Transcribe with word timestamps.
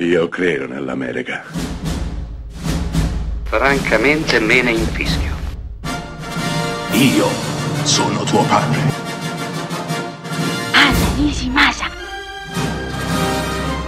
Io 0.00 0.28
credo 0.28 0.68
nell'America. 0.68 1.42
Francamente 3.42 4.38
me 4.38 4.62
ne 4.62 4.70
infischio. 4.70 5.34
Io 6.92 7.26
sono 7.82 8.22
tuo 8.22 8.44
padre. 8.44 8.78
Anna 10.70 11.14
Nishimasa. 11.16 11.86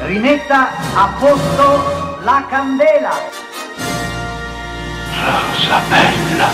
Rimetta 0.01 0.71
a 0.95 1.17
posto 1.17 2.19
la 2.25 2.45
candela. 2.51 3.13
Rosa 5.15 5.81
bella. 5.89 6.49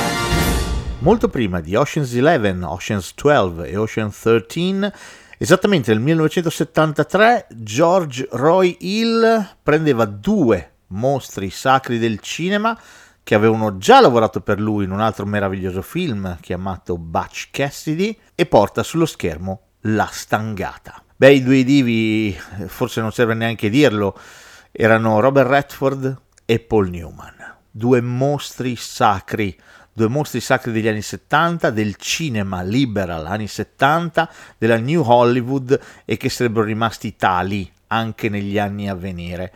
Molto 0.98 1.29
prima 1.29 1.61
di 1.61 1.75
Ocean's 1.75 2.12
11, 2.12 2.62
Ocean's 2.62 3.14
12 3.14 3.70
e 3.70 3.77
Ocean's 3.79 4.20
13, 4.20 4.93
esattamente 5.39 5.93
nel 5.93 6.00
1973, 6.00 7.46
George 7.50 8.29
Roy 8.32 8.77
Hill 8.80 9.57
prendeva 9.62 10.05
due 10.05 10.73
mostri 10.89 11.51
sacri 11.51 11.98
del 11.98 12.20
cinema 12.20 12.78
che 13.23 13.34
avevano 13.34 13.77
già 13.77 14.01
lavorato 14.01 14.41
per 14.41 14.61
lui 14.61 14.84
in 14.84 14.92
un 14.92 15.01
altro 15.01 15.27
meraviglioso 15.27 15.83
film 15.83 16.38
chiamato 16.41 16.97
Butch 16.97 17.48
Cassidy 17.51 18.16
e 18.37 18.47
porta 18.47 18.84
sullo 18.84 19.05
schermo 19.05 19.62
La 19.80 20.09
Stangata. 20.11 21.02
Beh, 21.16 21.33
i 21.33 21.42
due 21.42 21.64
divi, 21.64 22.39
forse 22.66 23.00
non 23.00 23.11
serve 23.11 23.34
neanche 23.34 23.69
dirlo, 23.69 24.16
erano 24.70 25.19
Robert 25.19 25.48
Redford 25.48 26.20
e 26.45 26.61
Paul 26.61 26.91
Newman, 26.91 27.56
due 27.70 28.00
mostri 28.00 28.77
sacri 28.77 29.59
due 29.96 30.09
mostri 30.09 30.41
sacri 30.41 30.73
degli 30.73 30.88
anni 30.88 31.00
70, 31.00 31.70
del 31.70 31.96
cinema 31.96 32.60
liberal 32.60 33.24
anni 33.24 33.46
70, 33.46 34.30
della 34.59 34.77
New 34.77 35.02
Hollywood 35.02 35.80
e 36.05 36.19
che 36.19 36.28
sarebbero 36.28 36.66
rimasti 36.66 37.16
tali 37.16 37.72
anche 37.86 38.28
negli 38.28 38.59
anni 38.59 38.91
a 38.91 38.95
venire. 38.95 39.55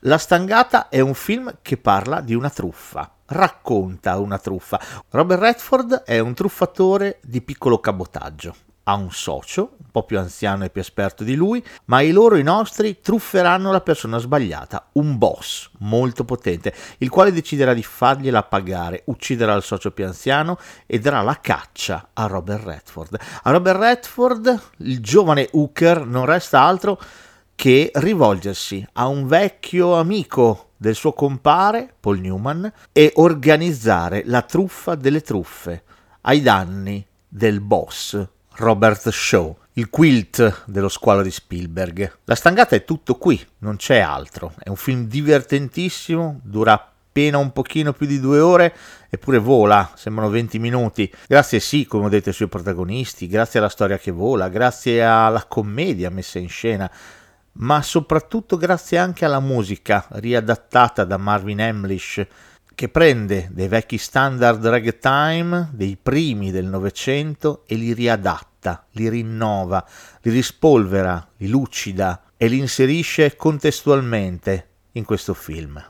La 0.00 0.16
Stangata 0.16 0.88
è 0.88 1.00
un 1.00 1.12
film 1.12 1.58
che 1.60 1.76
parla 1.76 2.22
di 2.22 2.32
una 2.32 2.48
truffa, 2.48 3.12
racconta 3.26 4.16
una 4.16 4.38
truffa. 4.38 4.80
Robert 5.10 5.42
Redford 5.42 6.04
è 6.04 6.18
un 6.20 6.32
truffatore 6.32 7.18
di 7.22 7.42
piccolo 7.42 7.78
cabotaggio 7.78 8.54
ha 8.84 8.94
un 8.94 9.10
socio, 9.10 9.76
un 9.78 9.90
po' 9.90 10.04
più 10.04 10.18
anziano 10.18 10.64
e 10.64 10.70
più 10.70 10.80
esperto 10.80 11.24
di 11.24 11.34
lui, 11.34 11.64
ma 11.86 12.00
i 12.00 12.10
loro, 12.10 12.36
i 12.36 12.42
nostri, 12.42 13.00
trufferanno 13.00 13.70
la 13.70 13.80
persona 13.80 14.18
sbagliata, 14.18 14.88
un 14.92 15.18
boss 15.18 15.70
molto 15.78 16.24
potente, 16.24 16.74
il 16.98 17.08
quale 17.08 17.32
deciderà 17.32 17.74
di 17.74 17.82
fargliela 17.82 18.42
pagare, 18.42 19.02
ucciderà 19.06 19.54
il 19.54 19.62
socio 19.62 19.92
più 19.92 20.04
anziano 20.04 20.58
e 20.86 20.98
darà 20.98 21.22
la 21.22 21.38
caccia 21.40 22.08
a 22.12 22.26
Robert 22.26 22.64
Redford. 22.64 23.18
A 23.42 23.50
Robert 23.50 23.78
Redford, 23.78 24.62
il 24.78 25.00
giovane 25.00 25.48
Hooker, 25.52 26.04
non 26.06 26.24
resta 26.24 26.62
altro 26.62 27.00
che 27.54 27.90
rivolgersi 27.94 28.84
a 28.94 29.06
un 29.06 29.26
vecchio 29.26 29.94
amico 29.94 30.70
del 30.76 30.96
suo 30.96 31.12
compare, 31.12 31.94
Paul 32.00 32.18
Newman, 32.18 32.72
e 32.90 33.12
organizzare 33.16 34.22
la 34.26 34.42
truffa 34.42 34.96
delle 34.96 35.20
truffe 35.20 35.84
ai 36.22 36.42
danni 36.42 37.06
del 37.28 37.60
boss 37.60 38.28
Robert 38.56 39.08
Shaw, 39.08 39.56
il 39.74 39.88
quilt 39.88 40.64
dello 40.66 40.88
squalo 40.88 41.22
di 41.22 41.30
Spielberg. 41.30 42.18
La 42.24 42.34
stangata 42.34 42.76
è 42.76 42.84
tutto 42.84 43.16
qui, 43.16 43.44
non 43.58 43.76
c'è 43.76 43.98
altro. 43.98 44.54
È 44.58 44.68
un 44.68 44.76
film 44.76 45.06
divertentissimo, 45.06 46.40
dura 46.42 46.72
appena 47.12 47.38
un 47.38 47.52
pochino 47.52 47.92
più 47.92 48.06
di 48.06 48.20
due 48.20 48.40
ore, 48.40 48.74
eppure 49.10 49.38
vola, 49.38 49.92
sembrano 49.94 50.30
20 50.30 50.58
minuti. 50.58 51.12
Grazie 51.26 51.60
sì, 51.60 51.86
come 51.86 52.06
ho 52.06 52.08
detto, 52.08 52.30
ai 52.30 52.34
suoi 52.34 52.48
protagonisti, 52.48 53.26
grazie 53.26 53.58
alla 53.58 53.68
storia 53.68 53.98
che 53.98 54.10
vola, 54.10 54.48
grazie 54.48 55.02
alla 55.02 55.44
commedia 55.44 56.10
messa 56.10 56.38
in 56.38 56.48
scena, 56.48 56.90
ma 57.54 57.82
soprattutto 57.82 58.56
grazie 58.56 58.98
anche 58.98 59.24
alla 59.24 59.40
musica 59.40 60.06
riadattata 60.12 61.04
da 61.04 61.16
Marvin 61.18 61.60
Emlish 61.60 62.26
che 62.82 62.88
prende 62.88 63.48
dei 63.52 63.68
vecchi 63.68 63.96
standard 63.96 64.66
ragtime 64.66 65.68
dei 65.70 65.96
primi 65.96 66.50
del 66.50 66.64
Novecento 66.64 67.62
e 67.68 67.76
li 67.76 67.92
riadatta, 67.92 68.86
li 68.94 69.08
rinnova, 69.08 69.86
li 70.22 70.32
rispolvera, 70.32 71.24
li 71.36 71.46
lucida 71.46 72.24
e 72.36 72.48
li 72.48 72.58
inserisce 72.58 73.36
contestualmente 73.36 74.70
in 74.94 75.04
questo 75.04 75.32
film. 75.32 75.80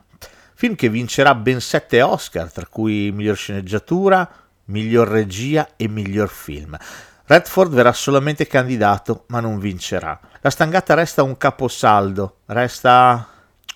Film 0.53 0.75
che 0.75 0.91
vincerà 0.91 1.35
ben 1.35 1.63
sette 1.63 2.03
Oscar, 2.03 2.53
tra 2.53 2.67
cui 2.67 3.11
miglior 3.11 3.37
sceneggiatura, 3.37 4.31
miglior 4.67 5.09
regia 5.09 5.71
e 5.77 5.89
miglior 5.89 6.29
film. 6.29 6.77
Redford 7.25 7.73
verrà 7.73 7.95
solamente 7.95 8.47
candidato, 8.47 9.25
ma 9.29 9.41
non 9.41 9.59
vincerà. 9.59 10.21
La 10.43 10.51
stangata 10.51 10.93
resta 10.93 11.23
un 11.23 11.39
caposaldo, 11.39 12.41
resta 12.45 13.32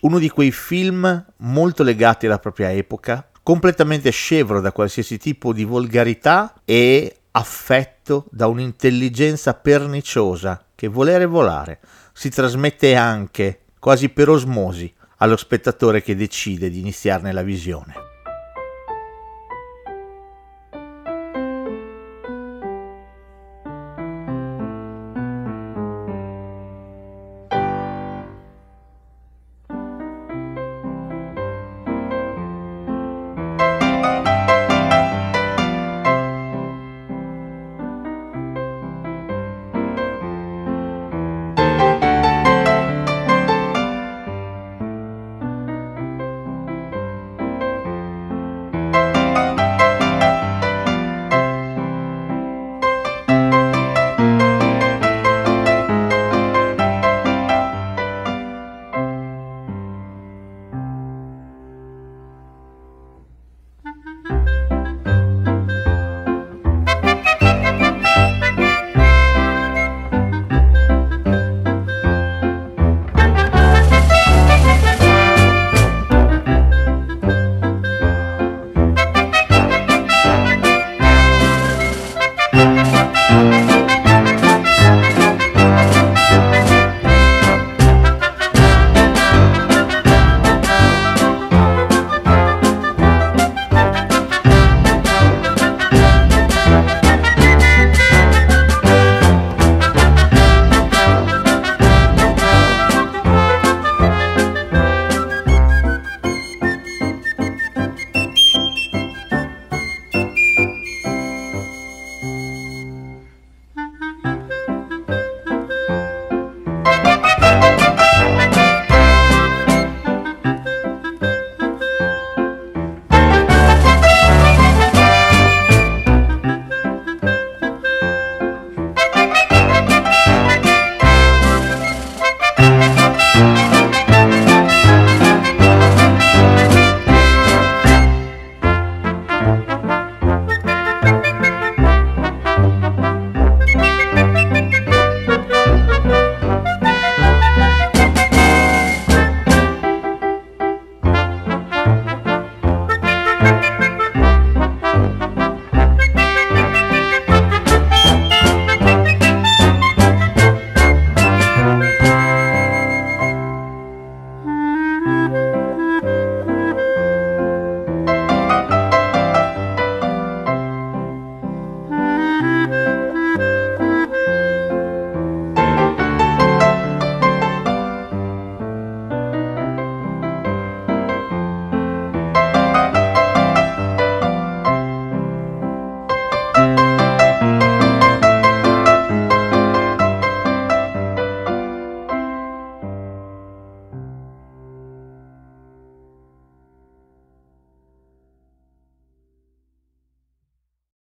uno 0.06 0.20
di 0.20 0.30
quei 0.30 0.52
film 0.52 1.24
molto 1.38 1.82
legati 1.82 2.26
alla 2.26 2.38
propria 2.38 2.70
epoca, 2.70 3.28
completamente 3.42 4.10
scevro 4.10 4.60
da 4.60 4.70
qualsiasi 4.70 5.18
tipo 5.18 5.52
di 5.52 5.64
volgarità 5.64 6.54
e 6.64 7.16
affetto 7.32 8.26
da 8.30 8.46
un'intelligenza 8.46 9.54
perniciosa 9.54 10.64
che 10.76 10.86
volere 10.86 11.26
volare 11.26 11.80
si 12.12 12.30
trasmette 12.30 12.94
anche, 12.94 13.62
quasi 13.80 14.08
per 14.08 14.28
osmosi, 14.28 14.92
allo 15.18 15.36
spettatore 15.36 16.02
che 16.02 16.14
decide 16.14 16.70
di 16.70 16.78
iniziarne 16.78 17.32
la 17.32 17.42
visione. 17.42 18.15